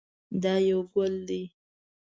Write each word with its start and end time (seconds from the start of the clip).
دا 0.41 0.53
یو 0.67 0.79
ګل 0.93 1.13
دی. 1.27 1.41